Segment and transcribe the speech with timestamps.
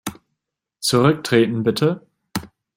[0.79, 2.01] Zurücktreten, bitte!